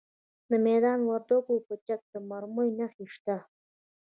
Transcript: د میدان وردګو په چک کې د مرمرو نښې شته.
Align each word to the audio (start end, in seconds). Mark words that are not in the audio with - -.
د 0.49 0.51
میدان 0.65 0.99
وردګو 1.09 1.55
په 1.67 1.75
چک 1.85 2.01
کې 2.01 2.11
د 2.13 2.13
مرمرو 2.29 2.75
نښې 2.79 3.05
شته. 3.13 3.35